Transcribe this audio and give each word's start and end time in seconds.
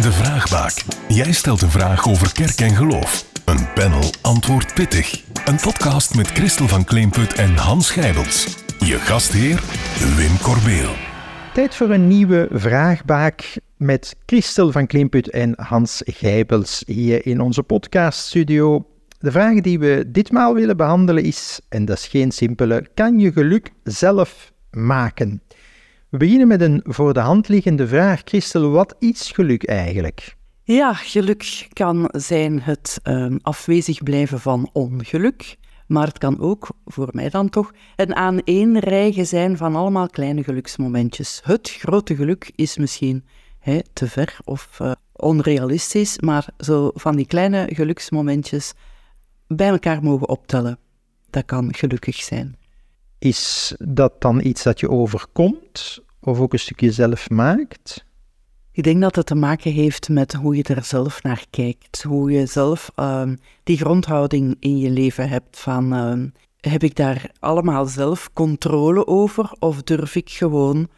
De 0.00 0.12
Vraagbaak. 0.12 0.84
Jij 1.08 1.32
stelt 1.32 1.62
een 1.62 1.70
vraag 1.70 2.08
over 2.08 2.32
kerk 2.32 2.60
en 2.60 2.76
geloof. 2.76 3.24
Een 3.44 3.72
panel 3.74 4.10
antwoordt 4.22 4.74
pittig. 4.74 5.24
Een 5.44 5.56
podcast 5.56 6.14
met 6.14 6.26
Christel 6.26 6.68
van 6.68 6.84
Kleemput 6.84 7.34
en 7.34 7.56
Hans 7.56 7.90
Gijbels. 7.90 8.64
Je 8.78 8.98
gastheer 8.98 9.62
Wim 10.16 10.38
Corbeel. 10.42 10.90
Tijd 11.52 11.74
voor 11.74 11.90
een 11.90 12.08
nieuwe 12.08 12.48
vraagbaak 12.52 13.58
met 13.76 14.16
Christel 14.26 14.72
van 14.72 14.86
Klimput 14.86 15.30
en 15.30 15.54
Hans 15.56 16.02
Gijbels 16.04 16.82
hier 16.86 17.26
in 17.26 17.40
onze 17.40 17.62
podcaststudio. 17.62 18.86
De 19.18 19.30
vraag 19.30 19.60
die 19.60 19.78
we 19.78 20.04
ditmaal 20.06 20.54
willen 20.54 20.76
behandelen 20.76 21.22
is, 21.22 21.60
en 21.68 21.84
dat 21.84 21.96
is 21.98 22.06
geen 22.06 22.32
simpele, 22.32 22.86
kan 22.94 23.18
je 23.18 23.32
geluk 23.32 23.70
zelf 23.84 24.52
maken? 24.70 25.42
We 26.14 26.20
beginnen 26.20 26.48
met 26.48 26.60
een 26.60 26.80
voor 26.84 27.12
de 27.14 27.20
hand 27.20 27.48
liggende 27.48 27.86
vraag. 27.88 28.22
Christel, 28.24 28.70
wat 28.70 28.96
is 28.98 29.30
geluk 29.30 29.66
eigenlijk? 29.66 30.36
Ja, 30.62 30.92
geluk 30.92 31.68
kan 31.72 32.08
zijn 32.12 32.60
het 32.60 33.00
uh, 33.04 33.34
afwezig 33.42 34.02
blijven 34.02 34.40
van 34.40 34.70
ongeluk. 34.72 35.56
Maar 35.86 36.06
het 36.06 36.18
kan 36.18 36.40
ook, 36.40 36.68
voor 36.84 37.08
mij 37.12 37.30
dan 37.30 37.48
toch, 37.48 37.72
een 37.96 38.14
aaneenrijgen 38.14 39.26
zijn 39.26 39.56
van 39.56 39.76
allemaal 39.76 40.08
kleine 40.08 40.44
geluksmomentjes. 40.44 41.40
Het 41.44 41.70
grote 41.70 42.16
geluk 42.16 42.52
is 42.54 42.76
misschien 42.76 43.24
te 43.92 44.08
ver 44.08 44.38
of 44.44 44.78
uh, 44.82 44.92
onrealistisch, 45.12 46.18
maar 46.20 46.46
zo 46.58 46.90
van 46.94 47.16
die 47.16 47.26
kleine 47.26 47.66
geluksmomentjes 47.72 48.72
bij 49.46 49.68
elkaar 49.68 50.02
mogen 50.02 50.28
optellen, 50.28 50.78
dat 51.30 51.44
kan 51.44 51.74
gelukkig 51.74 52.16
zijn. 52.16 52.56
Is 53.24 53.74
dat 53.78 54.20
dan 54.20 54.40
iets 54.40 54.62
dat 54.62 54.80
je 54.80 54.90
overkomt 54.90 55.98
of 56.20 56.40
ook 56.40 56.52
een 56.52 56.58
stukje 56.58 56.92
zelf 56.92 57.30
maakt? 57.30 58.04
Ik 58.72 58.82
denk 58.82 59.00
dat 59.00 59.16
het 59.16 59.26
te 59.26 59.34
maken 59.34 59.72
heeft 59.72 60.08
met 60.08 60.32
hoe 60.32 60.56
je 60.56 60.62
er 60.62 60.84
zelf 60.84 61.22
naar 61.22 61.44
kijkt. 61.50 62.02
Hoe 62.02 62.30
je 62.30 62.46
zelf 62.46 62.90
uh, 62.96 63.30
die 63.62 63.76
grondhouding 63.76 64.56
in 64.60 64.78
je 64.78 64.90
leven 64.90 65.28
hebt 65.28 65.58
van... 65.58 65.94
Uh, 65.94 66.30
heb 66.60 66.82
ik 66.82 66.96
daar 66.96 67.30
allemaal 67.38 67.86
zelf 67.86 68.30
controle 68.32 69.06
over 69.06 69.56
of 69.58 69.82
durf 69.82 70.14
ik 70.14 70.30
gewoon 70.30 70.88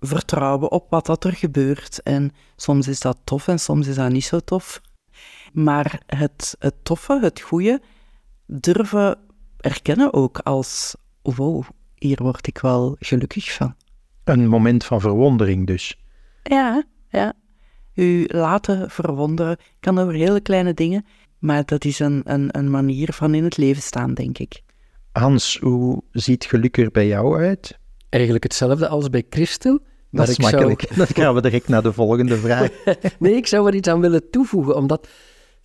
vertrouwen 0.00 0.70
op 0.70 0.86
wat 0.90 1.06
dat 1.06 1.24
er 1.24 1.34
gebeurt? 1.34 2.02
En 2.02 2.32
soms 2.56 2.88
is 2.88 3.00
dat 3.00 3.18
tof 3.24 3.48
en 3.48 3.60
soms 3.60 3.86
is 3.86 3.94
dat 3.94 4.10
niet 4.10 4.24
zo 4.24 4.40
tof. 4.40 4.80
Maar 5.52 6.02
het, 6.06 6.56
het 6.58 6.74
toffe, 6.82 7.18
het 7.22 7.40
goede, 7.40 7.80
durven 8.46 9.18
erkennen 9.56 10.12
ook 10.12 10.38
als... 10.38 10.96
Wow, 11.36 11.64
hier 11.94 12.22
word 12.22 12.46
ik 12.46 12.58
wel 12.58 12.96
gelukkig 12.98 13.52
van. 13.52 13.74
Een 14.24 14.46
moment 14.46 14.84
van 14.84 15.00
verwondering 15.00 15.66
dus. 15.66 15.98
Ja, 16.42 16.84
ja. 17.08 17.32
U 17.94 18.26
laten 18.28 18.90
verwonderen 18.90 19.56
kan 19.80 19.98
over 19.98 20.14
hele 20.14 20.40
kleine 20.40 20.74
dingen, 20.74 21.06
maar 21.38 21.64
dat 21.64 21.84
is 21.84 21.98
een, 21.98 22.20
een, 22.24 22.58
een 22.58 22.70
manier 22.70 23.12
van 23.12 23.34
in 23.34 23.44
het 23.44 23.56
leven 23.56 23.82
staan, 23.82 24.14
denk 24.14 24.38
ik. 24.38 24.62
Hans, 25.12 25.58
hoe 25.58 26.02
ziet 26.12 26.44
geluk 26.44 26.76
er 26.76 26.90
bij 26.90 27.06
jou 27.06 27.38
uit? 27.38 27.78
Eigenlijk 28.08 28.44
hetzelfde 28.44 28.88
als 28.88 29.10
bij 29.10 29.26
Christel. 29.30 29.78
Maar 30.10 30.26
dat 30.26 30.38
is 30.38 30.38
makkelijk. 30.38 30.80
Zou... 30.80 30.96
Dan 31.06 31.24
gaan 31.24 31.34
we 31.34 31.40
direct 31.40 31.68
naar 31.68 31.82
de 31.82 31.92
volgende 31.92 32.36
vraag. 32.36 32.70
nee, 33.18 33.34
ik 33.34 33.46
zou 33.46 33.66
er 33.66 33.74
iets 33.74 33.88
aan 33.88 34.00
willen 34.00 34.30
toevoegen, 34.30 34.76
omdat 34.76 35.08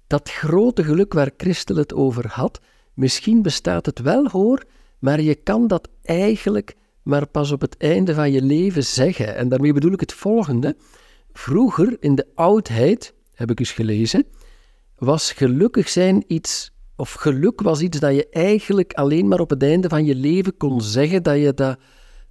dat 0.08 0.30
grote 0.30 0.84
geluk 0.84 1.14
waar 1.14 1.32
Christel 1.38 1.76
het 1.76 1.94
over 1.94 2.28
had, 2.28 2.60
misschien 2.94 3.42
bestaat 3.42 3.86
het 3.86 4.00
wel 4.00 4.28
hoor, 4.30 4.64
maar 5.04 5.22
je 5.22 5.36
kan 5.36 5.68
dat 5.68 5.90
eigenlijk 6.04 6.76
maar 7.02 7.28
pas 7.28 7.52
op 7.52 7.62
het 7.62 7.78
einde 7.78 8.14
van 8.14 8.32
je 8.32 8.42
leven 8.42 8.84
zeggen. 8.84 9.36
En 9.36 9.50
daarmee 9.50 9.74
bedoel 9.74 9.92
ik 9.92 10.00
het 10.00 10.14
volgende. 10.14 10.76
Vroeger, 11.34 11.98
in 12.00 12.16
de 12.16 12.28
oudheid, 12.36 13.14
heb 13.34 13.52
ik 13.52 13.60
eens 13.60 13.72
gelezen, 13.72 14.26
was 14.98 15.32
gelukkig 15.32 15.90
zijn 15.90 16.24
iets, 16.28 16.74
of 16.96 17.14
geluk 17.14 17.62
was 17.62 17.82
iets 17.82 18.00
dat 18.00 18.16
je 18.16 18.30
eigenlijk 18.30 18.94
alleen 18.94 19.28
maar 19.28 19.40
op 19.40 19.50
het 19.50 19.64
einde 19.64 19.90
van 19.90 20.06
je 20.06 20.16
leven 20.16 20.58
kon 20.58 20.82
zeggen 20.82 21.24
dat 21.24 21.38
je 21.38 21.54
dat, 21.54 21.78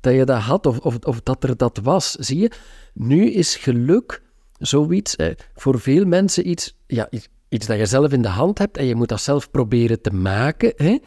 dat, 0.01 0.15
je 0.15 0.25
dat 0.25 0.41
had, 0.41 0.67
of, 0.67 0.79
of, 0.79 1.21
dat 1.23 1.45
er 1.45 1.57
dat 1.57 1.81
was. 1.83 2.13
Zie 2.13 2.39
je? 2.39 2.51
Nu 2.95 3.31
is 3.31 3.57
geluk 3.57 4.23
zoiets, 4.59 5.17
eh, 5.17 5.35
voor 5.55 5.81
veel 5.81 6.05
mensen 6.05 6.49
iets, 6.49 6.79
ja, 6.87 7.09
iets 7.49 7.67
dat 7.67 7.79
je 7.79 7.87
zelf 7.87 8.13
in 8.13 8.23
de 8.23 8.29
hand 8.29 8.59
hebt 8.59 8.77
en 8.77 8.85
je 8.85 8.95
moet 8.95 9.09
dat 9.09 9.21
zelf 9.21 9.51
proberen 9.51 10.01
te 10.01 10.11
maken. 10.11 10.73
Hè? 10.77 10.99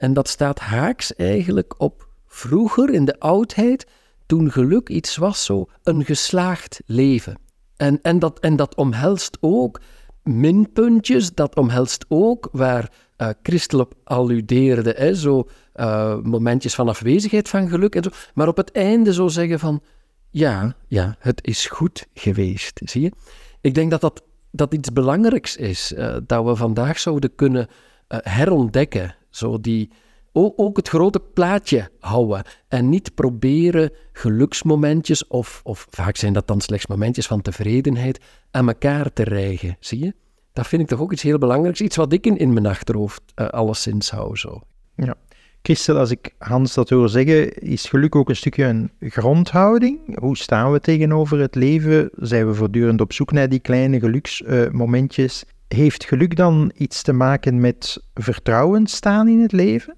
En 0.00 0.12
dat 0.12 0.28
staat 0.28 0.58
haaks 0.58 1.14
eigenlijk 1.14 1.74
op 1.80 2.08
vroeger 2.26 2.90
in 2.90 3.04
de 3.04 3.18
oudheid, 3.18 3.86
toen 4.26 4.52
geluk 4.52 4.88
iets 4.88 5.16
was, 5.16 5.44
zo 5.44 5.68
een 5.82 6.04
geslaagd 6.04 6.80
leven. 6.86 7.38
En, 7.76 7.98
en, 8.02 8.18
dat, 8.18 8.40
en 8.40 8.56
dat 8.56 8.74
omhelst 8.74 9.38
ook 9.40 9.80
minpuntjes, 10.22 11.34
dat 11.34 11.56
omhelst 11.56 12.04
ook 12.08 12.48
waar 12.52 12.92
uh, 13.18 13.28
Christel 13.42 13.80
op 13.80 13.94
alludeerde, 14.04 14.94
hè, 14.96 15.14
zo 15.14 15.48
uh, 15.74 16.18
momentjes 16.22 16.74
van 16.74 16.88
afwezigheid 16.88 17.48
van 17.48 17.68
geluk 17.68 17.94
en 17.94 18.02
zo, 18.02 18.10
maar 18.34 18.48
op 18.48 18.56
het 18.56 18.72
einde 18.72 19.12
zo 19.12 19.28
zeggen 19.28 19.58
van, 19.58 19.82
ja, 20.30 20.74
ja, 20.88 21.16
het 21.18 21.46
is 21.46 21.66
goed 21.66 22.06
geweest, 22.14 22.80
zie 22.84 23.02
je? 23.02 23.12
Ik 23.60 23.74
denk 23.74 23.90
dat 23.90 24.00
dat, 24.00 24.22
dat 24.50 24.74
iets 24.74 24.92
belangrijks 24.92 25.56
is, 25.56 25.92
uh, 25.92 26.16
dat 26.26 26.44
we 26.44 26.56
vandaag 26.56 26.98
zouden 26.98 27.34
kunnen 27.34 27.68
herontdekken, 28.08 29.14
zo 29.30 29.60
die, 29.60 29.90
ook 30.32 30.76
het 30.76 30.88
grote 30.88 31.20
plaatje 31.20 31.90
houden 32.00 32.44
en 32.68 32.88
niet 32.88 33.14
proberen 33.14 33.92
geluksmomentjes, 34.12 35.26
of, 35.26 35.60
of 35.64 35.86
vaak 35.90 36.16
zijn 36.16 36.32
dat 36.32 36.46
dan 36.46 36.60
slechts 36.60 36.86
momentjes 36.86 37.26
van 37.26 37.42
tevredenheid, 37.42 38.20
aan 38.50 38.68
elkaar 38.68 39.12
te 39.12 39.22
rijgen. 39.22 39.76
Zie 39.80 40.04
je? 40.04 40.14
Dat 40.52 40.66
vind 40.66 40.82
ik 40.82 40.88
toch 40.88 41.00
ook 41.00 41.12
iets 41.12 41.22
heel 41.22 41.38
belangrijks. 41.38 41.80
Iets 41.80 41.96
wat 41.96 42.12
ik 42.12 42.26
in, 42.26 42.36
in 42.36 42.52
mijn 42.52 42.66
achterhoofd 42.66 43.22
uh, 43.36 43.48
alleszins 43.48 44.10
hou. 44.10 44.36
Zo. 44.36 44.60
Ja. 44.94 45.14
Christel, 45.62 45.98
als 45.98 46.10
ik 46.10 46.34
Hans 46.38 46.74
dat 46.74 46.90
hoor 46.90 47.08
zeggen, 47.08 47.54
is 47.54 47.84
geluk 47.84 48.14
ook 48.14 48.28
een 48.28 48.36
stukje 48.36 48.64
een 48.64 48.90
grondhouding? 49.00 50.18
Hoe 50.18 50.36
staan 50.36 50.72
we 50.72 50.80
tegenover 50.80 51.38
het 51.38 51.54
leven? 51.54 52.10
Zijn 52.16 52.46
we 52.46 52.54
voortdurend 52.54 53.00
op 53.00 53.12
zoek 53.12 53.32
naar 53.32 53.48
die 53.48 53.58
kleine 53.58 54.00
geluksmomentjes? 54.00 55.44
Heeft 55.68 56.04
geluk 56.04 56.36
dan 56.36 56.72
iets 56.74 57.02
te 57.02 57.12
maken 57.12 57.60
met 57.60 58.02
vertrouwen 58.14 58.86
staan 58.86 59.28
in 59.28 59.40
het 59.40 59.52
leven? 59.52 59.96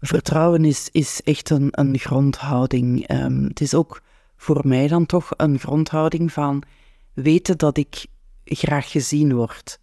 Vertrouwen 0.00 0.64
is, 0.92 1.20
echt 1.24 1.50
een, 1.50 1.68
een 1.70 1.98
grondhouding. 1.98 3.10
Um, 3.10 3.44
het 3.44 3.60
is 3.60 3.74
ook 3.74 4.02
voor 4.36 4.60
mij 4.64 4.88
dan 4.88 5.06
toch 5.06 5.30
een 5.36 5.58
grondhouding 5.58 6.32
van 6.32 6.62
weten 7.14 7.58
dat 7.58 7.76
ik 7.76 8.06
graag 8.44 8.90
gezien 8.90 9.34
word. 9.34 9.78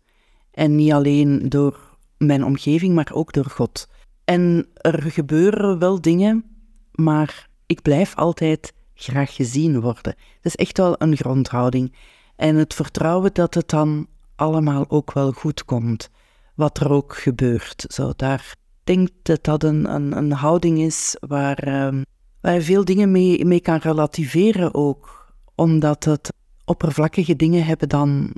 En 0.51 0.75
niet 0.75 0.91
alleen 0.91 1.49
door 1.49 1.79
mijn 2.17 2.43
omgeving, 2.43 2.95
maar 2.95 3.11
ook 3.13 3.33
door 3.33 3.49
God. 3.49 3.87
En 4.25 4.67
er 4.73 5.01
gebeuren 5.01 5.79
wel 5.79 6.01
dingen, 6.01 6.43
maar 6.91 7.49
ik 7.65 7.81
blijf 7.81 8.15
altijd 8.15 8.73
graag 8.93 9.35
gezien 9.35 9.81
worden. 9.81 10.13
Dat 10.13 10.15
is 10.41 10.55
echt 10.55 10.77
wel 10.77 10.95
een 10.97 11.15
grondhouding. 11.15 11.93
En 12.35 12.55
het 12.55 12.73
vertrouwen 12.73 13.33
dat 13.33 13.53
het 13.53 13.69
dan 13.69 14.07
allemaal 14.35 14.85
ook 14.87 15.13
wel 15.13 15.31
goed 15.31 15.65
komt, 15.65 16.09
wat 16.55 16.79
er 16.79 16.91
ook 16.91 17.15
gebeurt. 17.15 17.85
Zo, 17.87 18.11
daar 18.15 18.55
denk 18.83 19.09
dat 19.21 19.43
dat 19.43 19.63
een, 19.63 19.93
een, 19.93 20.17
een 20.17 20.31
houding 20.31 20.79
is 20.79 21.17
waar, 21.19 21.67
uh, 21.67 22.01
waar 22.41 22.53
je 22.53 22.61
veel 22.61 22.85
dingen 22.85 23.11
mee, 23.11 23.45
mee 23.45 23.61
kan 23.61 23.77
relativeren 23.77 24.73
ook. 24.73 25.33
Omdat 25.55 26.03
het 26.03 26.33
oppervlakkige 26.65 27.35
dingen 27.35 27.65
hebben 27.65 27.89
dan 27.89 28.33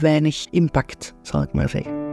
weinig 0.00 0.46
impact, 0.50 1.14
zal 1.22 1.42
ik 1.42 1.52
maar 1.52 1.68
zeggen. 1.68 2.03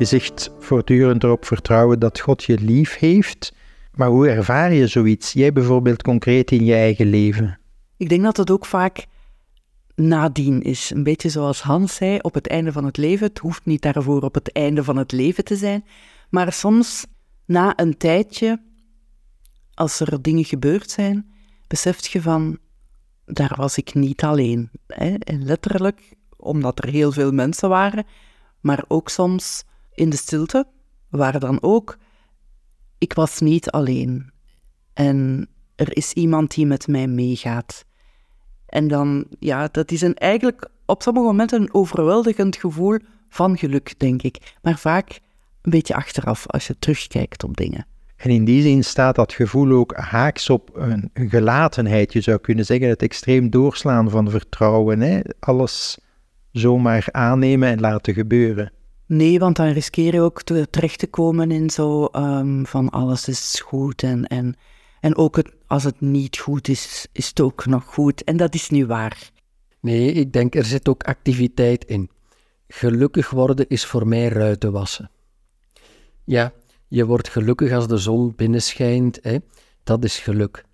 Je 0.00 0.06
zegt 0.06 0.50
voortdurend 0.58 1.24
erop 1.24 1.44
vertrouwen 1.44 1.98
dat 1.98 2.20
God 2.20 2.44
je 2.44 2.58
lief 2.58 2.98
heeft. 2.98 3.52
Maar 3.94 4.08
hoe 4.08 4.28
ervaar 4.28 4.72
je 4.72 4.86
zoiets? 4.86 5.32
Jij 5.32 5.52
bijvoorbeeld 5.52 6.02
concreet 6.02 6.50
in 6.50 6.64
je 6.64 6.74
eigen 6.74 7.06
leven? 7.06 7.60
Ik 7.96 8.08
denk 8.08 8.22
dat 8.22 8.36
het 8.36 8.50
ook 8.50 8.66
vaak 8.66 9.06
nadien 9.94 10.62
is. 10.62 10.90
Een 10.90 11.02
beetje 11.02 11.28
zoals 11.28 11.62
Hans 11.62 11.94
zei, 11.94 12.18
op 12.18 12.34
het 12.34 12.48
einde 12.48 12.72
van 12.72 12.84
het 12.84 12.96
leven. 12.96 13.26
Het 13.26 13.38
hoeft 13.38 13.64
niet 13.64 13.82
daarvoor 13.82 14.22
op 14.22 14.34
het 14.34 14.52
einde 14.52 14.84
van 14.84 14.96
het 14.96 15.12
leven 15.12 15.44
te 15.44 15.56
zijn. 15.56 15.84
Maar 16.30 16.52
soms 16.52 17.06
na 17.44 17.72
een 17.78 17.96
tijdje, 17.96 18.62
als 19.74 20.00
er 20.00 20.22
dingen 20.22 20.44
gebeurd 20.44 20.90
zijn, 20.90 21.30
beseft 21.66 22.06
je 22.06 22.22
van, 22.22 22.58
daar 23.24 23.54
was 23.56 23.76
ik 23.76 23.94
niet 23.94 24.22
alleen. 24.22 24.70
Hè? 24.86 25.14
En 25.14 25.44
letterlijk, 25.44 26.14
omdat 26.36 26.84
er 26.84 26.90
heel 26.90 27.12
veel 27.12 27.32
mensen 27.32 27.68
waren, 27.68 28.06
maar 28.60 28.84
ook 28.88 29.08
soms 29.08 29.64
in 29.94 30.10
de 30.10 30.16
stilte, 30.16 30.66
waar 31.08 31.40
dan 31.40 31.62
ook, 31.62 31.98
ik 32.98 33.12
was 33.12 33.40
niet 33.40 33.70
alleen. 33.70 34.32
En 34.92 35.48
er 35.74 35.96
is 35.96 36.12
iemand 36.12 36.54
die 36.54 36.66
met 36.66 36.88
mij 36.88 37.06
meegaat. 37.06 37.84
En 38.66 38.88
dan, 38.88 39.26
ja, 39.38 39.68
dat 39.72 39.90
is 39.90 40.00
een, 40.00 40.14
eigenlijk 40.14 40.68
op 40.86 41.02
sommige 41.02 41.26
momenten 41.26 41.60
een 41.60 41.74
overweldigend 41.74 42.56
gevoel 42.56 42.98
van 43.28 43.58
geluk, 43.58 43.98
denk 43.98 44.22
ik. 44.22 44.54
Maar 44.62 44.78
vaak 44.78 45.20
een 45.62 45.70
beetje 45.70 45.94
achteraf 45.94 46.46
als 46.46 46.66
je 46.66 46.78
terugkijkt 46.78 47.44
op 47.44 47.56
dingen. 47.56 47.86
En 48.16 48.30
in 48.30 48.44
die 48.44 48.62
zin 48.62 48.84
staat 48.84 49.14
dat 49.14 49.32
gevoel 49.32 49.72
ook 49.72 49.96
haaks 49.96 50.50
op 50.50 50.70
een, 50.74 51.10
gelatenheid. 51.14 52.12
Je 52.12 52.20
zou 52.20 52.38
kunnen 52.38 52.64
zeggen 52.64 52.88
het 52.88 53.02
extreem 53.02 53.50
doorslaan 53.50 54.10
van 54.10 54.30
vertrouwen. 54.30 55.00
Hè? 55.00 55.20
Alles 55.38 55.98
zomaar 56.52 57.08
aannemen 57.10 57.68
en 57.68 57.80
laten 57.80 58.14
gebeuren. 58.14 58.72
Nee, 59.10 59.38
want 59.38 59.56
dan 59.56 59.68
riskeer 59.68 60.14
je 60.14 60.20
ook 60.20 60.42
terecht 60.42 60.98
te 60.98 61.06
komen 61.06 61.50
in 61.50 61.70
zo 61.70 62.08
um, 62.12 62.66
van 62.66 62.88
alles 62.88 63.28
is 63.28 63.60
goed 63.64 64.02
en, 64.02 64.26
en, 64.26 64.56
en 65.00 65.16
ook 65.16 65.36
het, 65.36 65.52
als 65.66 65.84
het 65.84 66.00
niet 66.00 66.38
goed 66.38 66.68
is, 66.68 67.06
is 67.12 67.28
het 67.28 67.40
ook 67.40 67.66
nog 67.66 67.84
goed. 67.84 68.24
En 68.24 68.36
dat 68.36 68.54
is 68.54 68.70
niet 68.70 68.86
waar. 68.86 69.30
Nee, 69.80 70.12
ik 70.12 70.32
denk 70.32 70.54
er 70.54 70.64
zit 70.64 70.88
ook 70.88 71.02
activiteit 71.02 71.84
in. 71.84 72.10
Gelukkig 72.68 73.30
worden 73.30 73.68
is 73.68 73.84
voor 73.84 74.08
mij 74.08 74.28
ruiten 74.28 74.72
wassen. 74.72 75.10
Ja, 76.24 76.52
je 76.88 77.06
wordt 77.06 77.28
gelukkig 77.28 77.72
als 77.72 77.88
de 77.88 77.98
zon 77.98 78.32
binnenschijnt, 78.36 79.18
hè? 79.22 79.36
dat 79.84 80.04
is 80.04 80.18
geluk. 80.18 80.64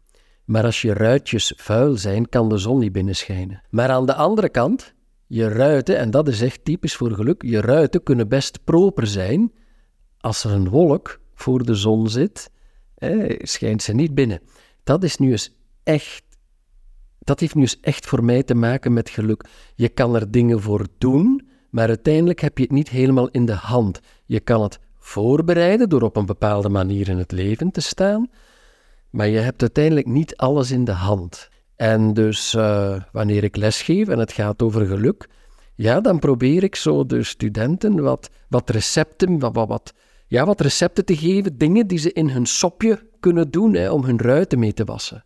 Maar 0.45 0.65
als 0.65 0.83
je 0.83 0.93
ruitjes 0.93 1.53
vuil 1.57 1.97
zijn, 1.97 2.29
kan 2.29 2.49
de 2.49 2.59
zon 2.59 2.79
niet 2.79 2.93
binnenschijnen. 2.93 3.63
Maar 3.71 3.89
aan 3.89 4.07
de 4.07 4.15
andere 4.15 4.49
kant, 4.49 4.95
je 5.27 5.49
ruiten, 5.49 5.99
en 5.99 6.11
dat 6.11 6.29
is 6.29 6.43
echt 6.43 6.65
typisch 6.65 6.97
voor 6.97 7.11
geluk, 7.11 7.43
je 7.43 7.61
ruiten 7.61 8.03
kunnen 8.03 8.29
best 8.29 8.65
proper 8.65 9.07
zijn. 9.07 9.53
Als 10.21 10.45
er 10.45 10.51
een 10.51 10.69
wolk 10.69 11.21
voor 11.35 11.65
de 11.65 11.75
zon 11.75 12.09
zit, 12.09 12.51
hè, 12.95 13.35
schijnt 13.39 13.83
ze 13.83 13.93
niet 13.93 14.15
binnen. 14.15 14.41
Dat 14.83 15.05
is 15.05 15.17
nu 15.17 15.31
eens 15.31 15.57
echt 15.83 16.25
dat 17.27 17.41
heeft 17.41 17.55
nu 17.55 17.61
eens 17.61 17.81
echt 17.81 18.07
voor 18.07 18.25
mij 18.25 18.43
te 18.43 18.55
maken 18.55 18.93
met 18.93 19.11
geluk. 19.11 19.45
Je 19.75 19.89
kan 19.89 20.15
er 20.15 20.31
dingen 20.31 20.61
voor 20.61 20.87
doen, 20.99 21.49
maar 21.71 21.89
uiteindelijk 21.89 22.41
heb 22.41 22.59
je 22.59 22.65
het 22.65 22.73
niet 22.73 22.89
helemaal 22.89 23.29
in 23.29 23.47
de 23.47 23.53
hand. 23.53 24.01
Je 24.27 24.41
kan 24.41 24.63
het 24.63 24.79
voorbereiden 24.99 25.89
door 25.89 26.03
op 26.03 26.17
een 26.17 26.27
bepaalde 26.27 26.69
manier 26.69 27.09
in 27.09 27.19
het 27.19 27.33
leven 27.33 27.71
te 27.71 27.81
staan, 27.81 28.31
maar 29.11 29.29
je 29.29 29.39
hebt 29.39 29.61
uiteindelijk 29.61 30.07
niet 30.07 30.37
alles 30.37 30.71
in 30.71 30.85
de 30.85 30.93
hand. 30.93 31.49
En 31.77 32.15
dus 32.15 32.55
uh, 32.55 32.97
wanneer 33.13 33.45
ik 33.45 33.57
lesgeef 33.57 34.09
en 34.09 34.19
het 34.19 34.33
gaat 34.33 34.63
over 34.63 34.87
geluk, 34.87 35.29
ja, 35.75 36.01
dan 36.01 36.19
probeer 36.19 36.63
ik 36.63 36.77
zo 36.77 37.07
de 37.07 37.23
studenten 37.23 38.03
wat, 38.03 38.31
wat 38.49 38.71
recepten, 38.71 39.39
wat, 39.39 39.55
wat, 39.55 39.93
ja, 40.27 40.45
wat 40.45 40.61
recepten 40.61 41.05
te 41.05 41.17
geven, 41.17 41.59
dingen 41.59 41.87
die 41.87 41.99
ze 41.99 42.13
in 42.13 42.29
hun 42.29 42.47
sopje 42.47 43.09
kunnen 43.21 43.51
doen 43.51 43.75
hè, 43.75 43.91
om 43.91 44.05
hun 44.05 44.21
ruiten 44.21 44.59
mee 44.59 44.73
te 44.73 44.85
wassen. 44.85 45.25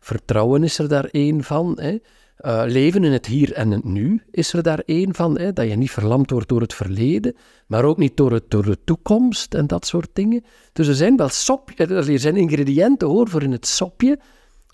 Vertrouwen 0.00 0.64
is 0.64 0.78
er 0.78 0.88
daar 0.88 1.04
één 1.04 1.42
van. 1.42 1.78
Hè. 1.80 1.98
Uh, 2.40 2.62
leven 2.66 3.04
in 3.04 3.12
het 3.12 3.26
hier 3.26 3.52
en 3.52 3.70
het 3.70 3.84
nu 3.84 4.22
is 4.30 4.52
er 4.52 4.62
daar 4.62 4.82
één 4.86 5.14
van. 5.14 5.38
Hè, 5.38 5.52
dat 5.52 5.68
je 5.68 5.76
niet 5.76 5.90
verlamd 5.90 6.30
wordt 6.30 6.48
door 6.48 6.60
het 6.60 6.74
verleden, 6.74 7.36
maar 7.66 7.84
ook 7.84 7.98
niet 7.98 8.16
door, 8.16 8.40
de 8.48 8.78
toekomst 8.84 9.54
en 9.54 9.66
dat 9.66 9.86
soort 9.86 10.08
dingen. 10.12 10.44
Dus 10.72 10.88
er 10.88 10.94
zijn 10.94 11.16
wel 11.16 11.28
sopje, 11.28 11.86
er 11.86 12.18
zijn 12.18 12.36
ingrediënten 12.36 13.08
hoor 13.08 13.28
voor 13.28 13.42
in 13.42 13.52
het 13.52 13.66
sopje, 13.66 14.18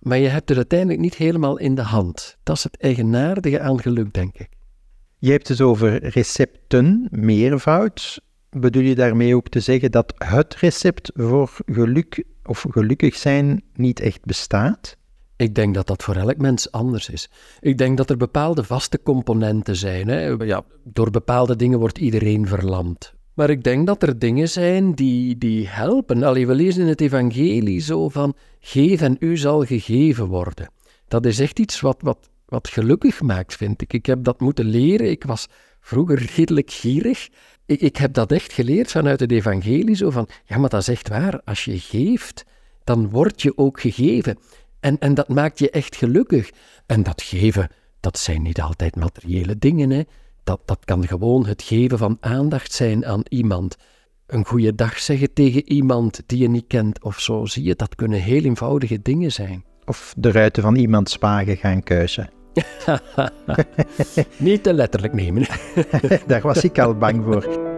maar 0.00 0.19
je 0.19 0.29
hebt 0.29 0.49
het 0.49 0.59
uiteindelijk 0.59 1.00
niet 1.00 1.15
helemaal 1.15 1.59
in 1.59 1.75
de 1.75 1.83
hand. 1.83 2.37
Dat 2.43 2.56
is 2.56 2.62
het 2.62 2.77
eigenaardige 2.77 3.61
aan 3.61 3.81
geluk, 3.81 4.12
denk 4.12 4.39
ik. 4.39 4.49
Je 5.19 5.31
hebt 5.31 5.49
het 5.49 5.61
over 5.61 6.09
recepten, 6.09 7.09
meervoud. 7.11 8.21
Bedoel 8.50 8.83
je 8.83 8.95
daarmee 8.95 9.37
ook 9.37 9.49
te 9.49 9.61
zeggen 9.61 9.91
dat 9.91 10.15
het 10.19 10.55
recept 10.55 11.11
voor 11.15 11.56
geluk 11.67 12.25
of 12.45 12.67
gelukkig 12.71 13.15
zijn 13.15 13.62
niet 13.75 14.00
echt 14.00 14.25
bestaat? 14.25 14.97
Ik 15.37 15.55
denk 15.55 15.75
dat 15.75 15.87
dat 15.87 16.03
voor 16.03 16.17
elk 16.17 16.37
mens 16.37 16.73
anders 16.73 17.09
is. 17.09 17.31
Ik 17.61 17.79
denk 17.79 17.97
dat 17.97 18.11
er 18.11 18.17
bepaalde 18.17 18.65
vaste 18.65 19.03
componenten 19.03 19.77
zijn. 19.77 20.09
Hè. 20.09 20.27
Ja, 20.27 20.65
door 20.85 21.11
bepaalde 21.11 21.56
dingen 21.56 21.79
wordt 21.79 21.99
iedereen 21.99 22.47
verlamd. 22.47 23.15
Maar 23.38 23.50
ik 23.50 23.64
denk 23.64 23.87
dat 23.87 24.02
er 24.02 24.19
dingen 24.19 24.49
zijn 24.49 24.93
die, 24.93 25.38
die 25.38 25.69
helpen. 25.69 26.23
Allee, 26.23 26.46
we 26.46 26.55
lezen 26.55 26.82
in 26.82 26.88
het 26.88 27.00
evangelie 27.00 27.81
zo 27.81 28.08
van, 28.08 28.37
geef 28.61 29.00
en 29.00 29.17
u 29.20 29.37
zal 29.37 29.64
gegeven 29.64 30.26
worden. 30.26 30.70
Dat 31.08 31.26
is 31.26 31.38
echt 31.38 31.58
iets 31.58 31.81
wat, 31.81 31.96
wat, 32.00 32.31
wat 32.46 32.69
gelukkig 32.69 33.20
maakt, 33.20 33.56
vind 33.56 33.82
ik. 33.82 33.93
Ik 33.93 34.06
heb 34.06 34.25
dat 34.25 34.40
moeten 34.40 34.64
leren. 34.64 35.11
Ik 35.11 35.25
was 35.25 35.46
vroeger 35.81 36.31
redelijk 36.37 36.70
gierig. 36.70 37.29
Ik, 37.67 37.81
ik 37.81 37.96
heb 37.96 38.12
dat 38.12 38.32
echt 38.32 38.52
geleerd 38.52 38.90
vanuit 38.90 39.20
het 39.20 39.32
evangelie, 39.32 39.96
zo 39.96 40.11
van, 40.11 40.29
ja, 40.44 40.58
maar 40.58 40.70
dat 40.70 40.81
is 40.81 40.88
echt 40.88 41.08
waar. 41.08 41.41
Als 41.44 41.64
je 41.64 41.79
geeft, 41.79 42.44
dan 42.84 43.11
word 43.11 43.43
je 43.43 43.56
ook 43.56 43.81
gegeven. 43.81 44.38
En, 44.81 44.99
en 44.99 45.14
dat 45.14 45.29
maakt 45.29 45.58
je 45.58 45.70
echt 45.70 45.96
gelukkig. 45.96 46.50
En 46.87 47.02
dat 47.02 47.23
geven, 47.23 47.70
dat 48.00 48.19
zijn 48.19 48.43
niet 48.43 48.61
altijd 48.61 48.96
materiële 48.96 49.58
dingen. 49.58 49.91
Hè. 49.91 50.02
Dat, 50.49 50.61
dat 50.65 50.85
kan 50.85 51.06
gewoon 51.06 51.47
het 51.47 51.62
geven 51.62 51.99
van 51.99 52.17
aandacht 52.21 52.73
zijn 52.73 53.06
aan 53.06 53.23
iemand. 53.29 53.77
Een 54.27 54.45
goede 54.45 54.75
dag 54.75 54.99
zeggen 54.99 55.33
tegen 55.33 55.69
iemand 55.69 56.21
die 56.27 56.39
je 56.39 56.49
niet 56.49 56.65
kent 56.67 57.03
of 57.03 57.21
zo. 57.21 57.47
Zie 57.47 57.65
je, 57.65 57.75
dat 57.77 57.95
kunnen 57.95 58.21
heel 58.21 58.43
eenvoudige 58.43 59.03
dingen 59.03 59.33
zijn. 59.33 59.65
Of 59.85 60.15
de 60.17 60.31
ruiten 60.31 60.62
van 60.62 60.77
iemands 60.77 61.19
wagen 61.19 61.56
gaan 61.56 61.83
kuisen. 61.83 62.31
niet 64.37 64.62
te 64.62 64.75
letterlijk 64.75 65.12
nemen. 65.12 65.47
Daar 66.27 66.43
was 66.43 66.65
ik 66.65 66.79
al 66.79 66.94
bang 66.94 67.25
voor. 67.25 67.78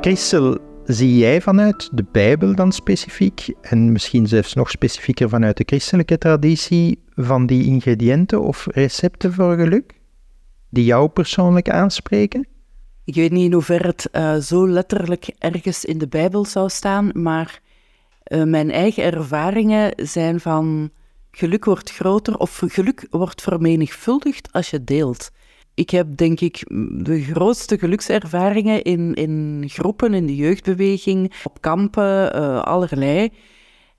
Christel, 0.00 0.58
zie 0.84 1.16
jij 1.16 1.40
vanuit 1.40 1.88
de 1.92 2.04
Bijbel 2.12 2.54
dan 2.54 2.72
specifiek, 2.72 3.54
en 3.60 3.92
misschien 3.92 4.26
zelfs 4.26 4.54
nog 4.54 4.70
specifieker 4.70 5.28
vanuit 5.28 5.56
de 5.56 5.62
christelijke 5.66 6.18
traditie, 6.18 7.02
van 7.14 7.46
die 7.46 7.64
ingrediënten 7.64 8.42
of 8.42 8.66
recepten 8.70 9.32
voor 9.32 9.56
geluk, 9.56 10.00
die 10.70 10.84
jou 10.84 11.08
persoonlijk 11.08 11.70
aanspreken? 11.70 12.46
Ik 13.04 13.14
weet 13.14 13.30
niet 13.30 13.44
in 13.44 13.52
hoeverre 13.52 13.86
het 13.86 14.08
uh, 14.12 14.36
zo 14.36 14.68
letterlijk 14.68 15.30
ergens 15.38 15.84
in 15.84 15.98
de 15.98 16.08
Bijbel 16.08 16.44
zou 16.44 16.68
staan, 16.68 17.10
maar 17.12 17.60
uh, 18.26 18.42
mijn 18.42 18.70
eigen 18.70 19.02
ervaringen 19.02 19.92
zijn 19.96 20.40
van 20.40 20.90
geluk 21.30 21.64
wordt 21.64 21.90
groter 21.90 22.36
of 22.36 22.62
geluk 22.66 23.06
wordt 23.10 23.42
vermenigvuldigd 23.42 24.52
als 24.52 24.70
je 24.70 24.84
deelt. 24.84 25.30
Ik 25.80 25.90
heb 25.90 26.16
denk 26.16 26.40
ik 26.40 26.64
de 27.04 27.22
grootste 27.22 27.78
gelukservaringen 27.78 28.82
in, 28.82 29.14
in 29.14 29.64
groepen, 29.66 30.14
in 30.14 30.26
de 30.26 30.36
jeugdbeweging, 30.36 31.32
op 31.44 31.60
kampen, 31.60 32.36
uh, 32.36 32.62
allerlei. 32.62 33.30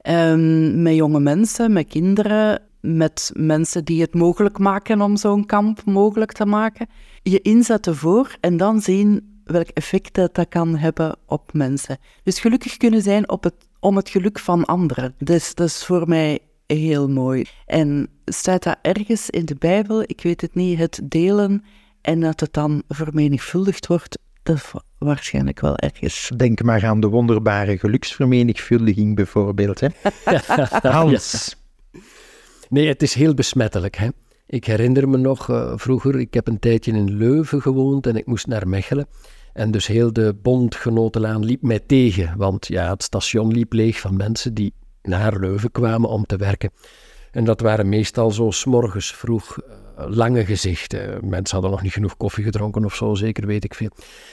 Um, 0.09 0.81
met 0.81 0.95
jonge 0.95 1.19
mensen, 1.19 1.73
met 1.73 1.87
kinderen, 1.87 2.61
met 2.81 3.31
mensen 3.35 3.85
die 3.85 4.01
het 4.01 4.13
mogelijk 4.13 4.57
maken 4.57 5.01
om 5.01 5.17
zo'n 5.17 5.45
kamp 5.45 5.85
mogelijk 5.85 6.31
te 6.31 6.45
maken. 6.45 6.87
Je 7.23 7.41
inzetten 7.41 7.95
voor 7.95 8.35
en 8.39 8.57
dan 8.57 8.81
zien 8.81 9.41
welk 9.43 9.67
effect 9.67 10.13
dat, 10.13 10.35
dat 10.35 10.49
kan 10.49 10.75
hebben 10.75 11.17
op 11.25 11.53
mensen. 11.53 11.97
Dus 12.23 12.39
gelukkig 12.39 12.77
kunnen 12.77 13.01
zijn 13.01 13.29
op 13.29 13.43
het, 13.43 13.55
om 13.79 13.95
het 13.95 14.09
geluk 14.09 14.39
van 14.39 14.65
anderen. 14.65 15.13
Dus 15.17 15.55
dat 15.55 15.67
is 15.67 15.85
voor 15.85 16.07
mij 16.07 16.39
heel 16.77 17.09
mooi. 17.09 17.45
En 17.65 18.09
staat 18.25 18.63
dat 18.63 18.77
ergens 18.81 19.29
in 19.29 19.45
de 19.45 19.55
Bijbel, 19.55 20.01
ik 20.01 20.21
weet 20.21 20.41
het 20.41 20.55
niet, 20.55 20.77
het 20.77 21.01
delen 21.03 21.63
en 22.01 22.19
dat 22.19 22.39
het 22.39 22.53
dan 22.53 22.83
vermenigvuldigd 22.87 23.87
wordt, 23.87 24.17
dat 24.43 24.55
is 24.55 24.71
waarschijnlijk 24.97 25.59
wel 25.59 25.77
ergens. 25.77 26.31
Denk 26.35 26.63
maar 26.63 26.85
aan 26.85 26.99
de 26.99 27.07
wonderbare 27.07 27.77
geluksvermenigvuldiging 27.77 29.15
bijvoorbeeld. 29.15 29.79
Hè? 29.79 29.87
Hans. 30.89 31.55
Nee, 32.69 32.87
het 32.87 33.01
is 33.01 33.13
heel 33.13 33.33
besmettelijk. 33.33 33.95
Hè? 33.95 34.07
Ik 34.47 34.65
herinner 34.65 35.09
me 35.09 35.17
nog 35.17 35.49
uh, 35.49 35.73
vroeger, 35.75 36.19
ik 36.19 36.33
heb 36.33 36.47
een 36.47 36.59
tijdje 36.59 36.91
in 36.91 37.17
Leuven 37.17 37.61
gewoond 37.61 38.07
en 38.07 38.15
ik 38.15 38.25
moest 38.25 38.47
naar 38.47 38.67
Mechelen. 38.67 39.07
En 39.53 39.71
dus 39.71 39.87
heel 39.87 40.13
de 40.13 40.35
bondgenotenlaan 40.41 41.45
liep 41.45 41.61
mij 41.61 41.79
tegen, 41.79 42.37
want 42.37 42.67
ja, 42.67 42.89
het 42.89 43.03
station 43.03 43.51
liep 43.51 43.73
leeg 43.73 43.99
van 43.99 44.15
mensen 44.15 44.53
die 44.53 44.73
naar 45.03 45.39
Leuven 45.39 45.71
kwamen 45.71 46.09
om 46.09 46.25
te 46.25 46.35
werken. 46.37 46.71
En 47.31 47.43
dat 47.43 47.61
waren 47.61 47.89
meestal 47.89 48.31
zo 48.31 48.51
s'morgens 48.51 49.13
vroeg 49.15 49.57
eh, 49.57 50.05
lange 50.07 50.45
gezichten. 50.45 51.29
Mensen 51.29 51.53
hadden 51.53 51.71
nog 51.71 51.81
niet 51.81 51.91
genoeg 51.93 52.17
koffie 52.17 52.43
gedronken 52.43 52.85
of 52.85 52.95
zo, 52.95 53.15
zeker 53.15 53.45
weet 53.47 53.63
ik 53.63 53.73
veel. 53.73 53.89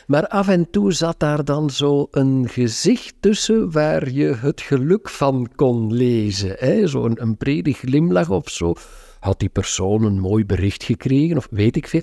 Maar 0.06 0.26
af 0.26 0.48
en 0.48 0.70
toe 0.70 0.92
zat 0.92 1.20
daar 1.20 1.44
dan 1.44 1.70
zo 1.70 2.08
een 2.10 2.48
gezicht 2.48 3.14
tussen 3.20 3.72
waar 3.72 4.10
je 4.10 4.34
het 4.34 4.60
geluk 4.60 5.08
van 5.08 5.50
kon 5.54 5.94
lezen. 5.94 6.88
Zo'n 6.88 7.04
een, 7.04 7.22
een 7.22 7.36
brede 7.36 7.72
glimlach 7.72 8.30
of 8.30 8.48
zo. 8.48 8.74
Had 9.20 9.38
die 9.38 9.48
persoon 9.48 10.02
een 10.02 10.20
mooi 10.20 10.46
bericht 10.46 10.84
gekregen 10.84 11.36
of 11.36 11.46
weet 11.50 11.76
ik 11.76 11.88
veel. 11.88 12.02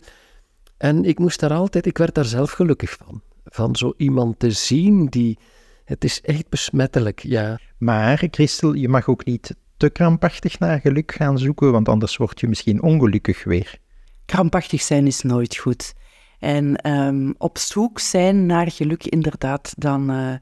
En 0.78 1.04
ik 1.06 1.20
moest 1.20 1.40
daar 1.40 1.54
altijd, 1.54 1.86
ik 1.86 1.98
werd 1.98 2.16
daar 2.16 2.26
zelf 2.26 2.52
gelukkig 2.52 2.90
van. 2.90 3.22
Van 3.46 3.76
zo 3.76 3.94
iemand 3.98 4.40
te 4.40 4.52
zien 4.52 5.06
die. 5.06 5.38
Het 5.86 6.04
is 6.04 6.22
echt 6.22 6.50
besmettelijk, 6.50 7.20
ja. 7.20 7.60
Maar, 7.78 8.28
Christel, 8.32 8.74
je 8.74 8.90
mag 8.90 9.08
ook 9.08 9.26
niet 9.26 9.56
te 9.78 9.90
krampachtig 9.90 10.60
naar 10.60 10.80
geluk 10.80 11.12
gaan 11.12 11.38
zoeken, 11.38 11.72
want 11.72 11.90
anders 11.90 12.18
word 12.18 12.40
je 12.40 12.48
misschien 12.48 12.82
ongelukkig 12.82 13.44
weer. 13.44 13.78
Krampachtig 14.26 14.82
zijn 14.82 15.08
is 15.08 15.22
nooit 15.22 15.56
goed. 15.56 15.94
En 16.40 16.76
ehm, 16.76 17.32
op 17.38 17.58
zoek 17.58 18.00
zijn 18.00 18.46
naar 18.46 18.72
geluk, 18.72 19.06
inderdaad, 19.06 19.74
dan, 19.78 20.12
uh, 20.12 20.34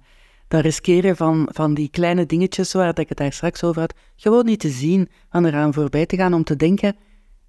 dan 0.47 0.59
riskeren 0.59 1.15
van, 1.15 1.49
van 1.51 1.73
die 1.73 1.89
kleine 1.89 2.25
dingetjes 2.25 2.73
waar 2.73 2.99
ik 2.99 3.09
het 3.09 3.17
daar 3.17 3.33
straks 3.33 3.63
over 3.63 3.81
had, 3.81 3.93
gewoon 4.15 4.45
niet 4.45 4.59
te 4.59 4.69
zien, 4.69 5.09
aan 5.29 5.45
eraan 5.45 5.73
voorbij 5.73 6.05
te 6.05 6.15
gaan 6.15 6.33
om 6.33 6.43
te 6.43 6.55
denken, 6.55 6.95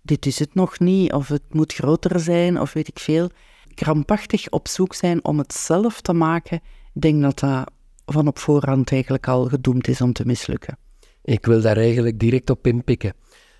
dit 0.02 0.26
is 0.26 0.38
het 0.38 0.54
nog 0.54 0.78
niet, 0.78 1.12
of 1.12 1.28
het 1.28 1.54
moet 1.54 1.74
groter 1.74 2.20
zijn, 2.20 2.60
of 2.60 2.72
weet 2.72 2.88
ik 2.88 2.98
veel. 2.98 3.30
Krampachtig 3.74 4.48
op 4.48 4.68
zoek 4.68 4.94
zijn 4.94 5.24
om 5.24 5.38
het 5.38 5.52
zelf 5.52 6.00
te 6.00 6.12
maken, 6.12 6.60
ik 6.94 7.02
denk 7.02 7.22
dat 7.22 7.38
dat 7.38 7.72
van 8.06 8.28
op 8.28 8.38
voorhand 8.38 8.92
eigenlijk 8.92 9.28
al 9.28 9.44
gedoemd 9.44 9.88
is 9.88 10.00
om 10.00 10.12
te 10.12 10.26
mislukken. 10.26 10.78
Ik 11.22 11.46
wil 11.46 11.60
daar 11.60 11.76
eigenlijk 11.76 12.18
direct 12.18 12.50
op 12.50 12.66
inpikken. 12.66 13.12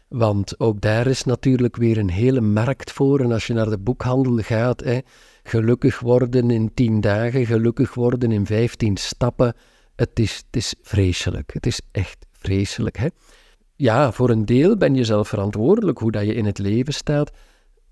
Want 0.09 0.61
ook 0.61 0.81
daar 0.81 1.07
is 1.07 1.25
natuurlijk 1.25 1.77
weer 1.77 1.99
een 1.99 2.11
hele 2.11 2.41
markt 2.41 2.93
voor. 2.93 3.21
En 3.21 3.33
als 3.33 3.47
je 3.47 3.53
naar 3.53 3.71
de 3.71 3.79
boekhandel 3.79 4.37
gaat, 4.37 4.81
hè, 4.81 4.99
gelukkig 5.43 6.01
worden 6.01 6.51
in 6.51 6.75
tien 6.75 7.01
dagen, 7.01 7.47
gelukkig 7.47 7.95
worden 7.95 8.33
in 8.33 8.47
vijftien 8.47 8.97
stappen. 8.97 9.55
Het 9.97 10.19
is, 10.19 10.37
het 10.37 10.57
is 10.57 10.75
vreselijk. 10.83 11.53
Het 11.53 11.67
is 11.67 11.81
echt 11.93 12.27
vreselijk. 12.33 12.97
Hè? 12.97 13.07
Ja, 13.77 14.13
voor 14.13 14.31
een 14.31 14.45
deel 14.45 14.77
ben 14.77 14.95
je 14.95 15.05
zelf 15.05 15.29
verantwoordelijk 15.29 15.99
hoe 15.99 16.13
dat 16.13 16.25
je 16.25 16.35
in 16.35 16.45
het 16.45 16.59
leven 16.59 16.95
staat. 16.95 17.31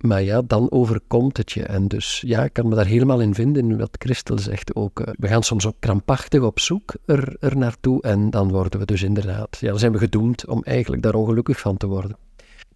Maar 0.03 0.23
ja, 0.23 0.43
dan 0.43 0.71
overkomt 0.71 1.37
het 1.37 1.53
je. 1.53 1.63
En 1.63 1.89
dus 1.89 2.23
ja, 2.27 2.45
ik 2.45 2.53
kan 2.53 2.69
me 2.69 2.75
daar 2.75 2.87
helemaal 2.87 3.21
in 3.21 3.35
vinden, 3.35 3.71
in 3.71 3.79
wat 3.79 3.97
Christel 3.99 4.39
zegt 4.39 4.75
ook. 4.75 5.01
Eh, 5.01 5.13
we 5.19 5.29
gaan 5.29 5.43
soms 5.43 5.67
ook 5.67 5.77
krampachtig 5.79 6.41
op 6.41 6.61
zoek 6.61 6.95
er, 7.07 7.37
er 7.41 7.57
naartoe 7.57 8.03
en 8.03 8.31
dan 8.31 8.51
worden 8.51 8.81
we 8.81 8.87
dus 8.87 9.03
inderdaad, 9.03 9.59
ja, 9.61 9.69
dan 9.69 9.79
zijn 9.79 9.93
we 9.93 9.99
gedoemd 9.99 10.47
om 10.47 10.63
eigenlijk 10.63 11.03
daar 11.03 11.15
ongelukkig 11.15 11.61
van 11.61 11.77
te 11.77 11.87
worden. 11.87 12.17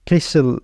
Christel, 0.05 0.61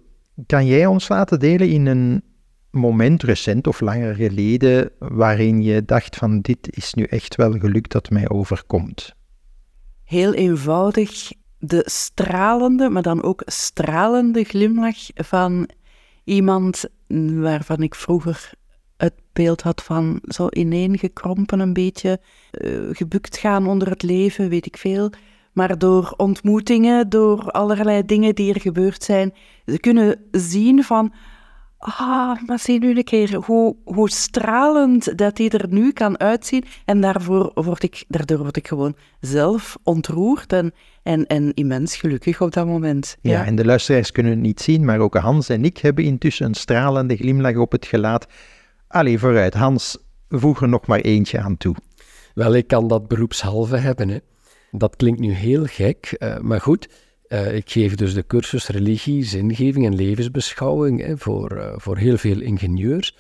kan 0.47 0.66
jij 0.66 0.87
ons 0.87 1.09
laten 1.09 1.40
delen 1.40 1.69
in 1.69 1.87
een 1.87 2.23
moment, 2.71 3.23
recent 3.23 3.66
of 3.66 3.81
langer 3.81 4.14
geleden, 4.14 4.90
waarin 4.99 5.62
je 5.62 5.85
dacht 5.85 6.16
van 6.16 6.40
dit 6.40 6.76
is 6.76 6.95
nu 6.95 7.04
echt 7.04 7.37
wel 7.37 7.52
geluk 7.52 7.90
dat 7.90 8.11
mij 8.11 8.28
overkomt? 8.28 9.14
Heel 10.04 10.35
eenvoudig, 10.35 11.33
de 11.59 11.83
stralende, 11.85 12.88
maar 12.88 13.02
dan 13.02 13.23
ook 13.23 13.42
stralende 13.47 14.45
glimlach 14.45 15.09
van 15.14 15.69
iemand 16.25 16.85
waarvan 17.35 17.83
ik 17.83 17.95
vroeger 17.95 18.52
het 18.97 19.14
beeld 19.33 19.62
had 19.62 19.83
van 19.83 20.21
zo 20.23 20.47
ineengekrompen 20.50 21.61
een 21.61 21.73
beetje, 21.73 22.21
uh, 22.61 22.88
gebukt 22.93 23.37
gaan 23.37 23.67
onder 23.67 23.88
het 23.88 24.02
leven, 24.02 24.49
weet 24.49 24.67
ik 24.67 24.76
veel. 24.76 25.11
Maar 25.52 25.79
door 25.79 26.14
ontmoetingen, 26.17 27.09
door 27.09 27.50
allerlei 27.50 28.05
dingen 28.05 28.35
die 28.35 28.55
er 28.55 28.61
gebeurd 28.61 29.02
zijn, 29.02 29.35
ze 29.67 29.79
kunnen 29.79 30.25
zien 30.31 30.85
van, 30.85 31.12
ah, 31.82 32.42
maar 32.46 32.58
zie 32.58 32.78
nu 32.78 32.96
een 32.96 33.04
keer 33.04 33.34
hoe, 33.34 33.76
hoe 33.84 34.10
stralend 34.10 35.18
dat 35.18 35.38
hij 35.38 35.48
er 35.48 35.66
nu 35.68 35.92
kan 35.92 36.18
uitzien. 36.18 36.64
En 36.84 37.00
daarvoor 37.00 37.50
word 37.54 37.82
ik, 37.82 38.04
daardoor 38.08 38.38
word 38.38 38.56
ik 38.56 38.68
gewoon 38.68 38.96
zelf 39.20 39.76
ontroerd 39.82 40.52
en, 40.52 40.72
en, 41.02 41.26
en 41.26 41.54
immens 41.54 41.96
gelukkig 41.96 42.40
op 42.40 42.52
dat 42.52 42.66
moment. 42.66 43.16
Ja. 43.20 43.30
ja, 43.30 43.44
en 43.44 43.56
de 43.56 43.64
luisteraars 43.64 44.12
kunnen 44.12 44.32
het 44.32 44.40
niet 44.40 44.60
zien, 44.60 44.84
maar 44.84 44.98
ook 44.98 45.14
Hans 45.14 45.48
en 45.48 45.64
ik 45.64 45.78
hebben 45.78 46.04
intussen 46.04 46.46
een 46.46 46.54
stralende 46.54 47.16
glimlach 47.16 47.56
op 47.56 47.72
het 47.72 47.86
gelaat. 47.86 48.26
Allee, 48.88 49.18
vooruit. 49.18 49.54
Hans, 49.54 49.98
voeg 50.28 50.62
er 50.62 50.68
nog 50.68 50.86
maar 50.86 51.00
eentje 51.00 51.40
aan 51.40 51.56
toe. 51.56 51.74
Wel, 52.34 52.54
ik 52.54 52.66
kan 52.66 52.88
dat 52.88 53.08
beroepshalve 53.08 53.76
hebben. 53.76 54.08
Hè. 54.08 54.18
Dat 54.70 54.96
klinkt 54.96 55.20
nu 55.20 55.32
heel 55.32 55.64
gek, 55.64 56.16
uh, 56.18 56.38
maar 56.38 56.60
goed. 56.60 56.88
Uh, 57.32 57.54
ik 57.54 57.70
geef 57.70 57.94
dus 57.94 58.14
de 58.14 58.26
cursus 58.26 58.66
religie, 58.66 59.24
zingeving 59.24 59.86
en 59.86 59.94
levensbeschouwing 59.94 61.06
hè, 61.06 61.18
voor, 61.18 61.52
uh, 61.56 61.72
voor 61.76 61.96
heel 61.96 62.16
veel 62.16 62.40
ingenieurs. 62.40 63.16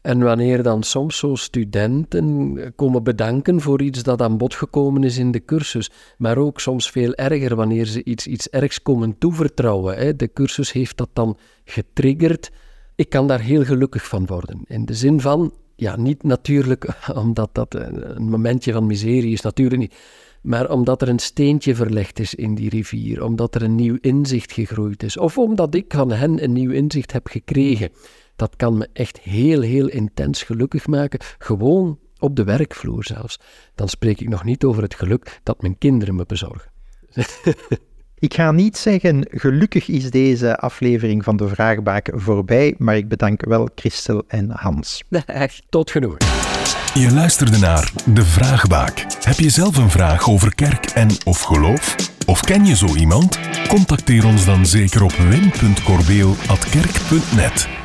En 0.00 0.22
wanneer 0.22 0.62
dan 0.62 0.82
soms 0.82 1.18
zo 1.18 1.34
studenten 1.34 2.74
komen 2.76 3.02
bedanken 3.02 3.60
voor 3.60 3.82
iets 3.82 4.02
dat 4.02 4.22
aan 4.22 4.38
bod 4.38 4.54
gekomen 4.54 5.04
is 5.04 5.18
in 5.18 5.30
de 5.30 5.44
cursus, 5.44 5.90
maar 6.18 6.38
ook 6.38 6.60
soms 6.60 6.90
veel 6.90 7.14
erger 7.14 7.56
wanneer 7.56 7.86
ze 7.86 8.04
iets, 8.04 8.26
iets 8.26 8.48
ergs 8.48 8.82
komen 8.82 9.18
toevertrouwen. 9.18 9.96
Hè. 9.96 10.16
De 10.16 10.32
cursus 10.32 10.72
heeft 10.72 10.96
dat 10.96 11.10
dan 11.12 11.38
getriggerd. 11.64 12.50
Ik 12.94 13.08
kan 13.08 13.26
daar 13.26 13.40
heel 13.40 13.64
gelukkig 13.64 14.06
van 14.06 14.26
worden. 14.26 14.60
In 14.66 14.84
de 14.84 14.94
zin 14.94 15.20
van, 15.20 15.54
ja, 15.76 15.96
niet 15.96 16.22
natuurlijk 16.22 16.86
omdat 17.24 17.50
dat 17.52 17.74
een 17.74 18.28
momentje 18.28 18.72
van 18.72 18.86
miserie 18.86 19.32
is, 19.32 19.40
natuurlijk 19.40 19.80
niet 19.80 19.94
maar 20.42 20.70
omdat 20.70 21.02
er 21.02 21.08
een 21.08 21.18
steentje 21.18 21.74
verlegd 21.74 22.18
is 22.18 22.34
in 22.34 22.54
die 22.54 22.68
rivier, 22.68 23.24
omdat 23.24 23.54
er 23.54 23.62
een 23.62 23.74
nieuw 23.74 23.98
inzicht 24.00 24.52
gegroeid 24.52 25.02
is, 25.02 25.16
of 25.16 25.38
omdat 25.38 25.74
ik 25.74 25.92
van 25.94 26.12
hen 26.12 26.42
een 26.42 26.52
nieuw 26.52 26.70
inzicht 26.70 27.12
heb 27.12 27.26
gekregen. 27.26 27.90
Dat 28.36 28.56
kan 28.56 28.78
me 28.78 28.88
echt 28.92 29.20
heel, 29.20 29.60
heel 29.60 29.88
intens 29.88 30.42
gelukkig 30.42 30.86
maken, 30.86 31.20
gewoon 31.38 31.98
op 32.18 32.36
de 32.36 32.44
werkvloer 32.44 33.04
zelfs. 33.04 33.40
Dan 33.74 33.88
spreek 33.88 34.20
ik 34.20 34.28
nog 34.28 34.44
niet 34.44 34.64
over 34.64 34.82
het 34.82 34.94
geluk 34.94 35.40
dat 35.42 35.62
mijn 35.62 35.78
kinderen 35.78 36.14
me 36.14 36.24
bezorgen. 36.26 36.70
Ik 38.20 38.34
ga 38.34 38.52
niet 38.52 38.76
zeggen, 38.76 39.26
gelukkig 39.30 39.88
is 39.88 40.10
deze 40.10 40.56
aflevering 40.56 41.24
van 41.24 41.36
de 41.36 41.48
Vraagbaak 41.48 42.10
voorbij, 42.14 42.74
maar 42.78 42.96
ik 42.96 43.08
bedank 43.08 43.44
wel 43.44 43.68
Christel 43.74 44.24
en 44.28 44.50
Hans. 44.50 45.04
Tot 45.68 45.90
genoeg. 45.90 46.39
Je 46.94 47.12
luisterde 47.12 47.58
naar 47.58 47.92
De 48.04 48.24
Vraagbaak. 48.24 49.06
Heb 49.22 49.38
je 49.38 49.50
zelf 49.50 49.76
een 49.76 49.90
vraag 49.90 50.28
over 50.28 50.54
kerk 50.54 50.86
en 50.86 51.10
of 51.24 51.40
geloof? 51.40 51.96
Of 52.26 52.40
ken 52.40 52.66
je 52.66 52.76
zo 52.76 52.94
iemand? 52.94 53.38
Contacteer 53.68 54.26
ons 54.26 54.44
dan 54.44 54.66
zeker 54.66 55.02
op 55.02 55.12
wim.corbeel.kerk.net. 55.12 57.79